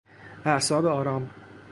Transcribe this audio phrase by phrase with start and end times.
[0.45, 1.29] اعصاب آرام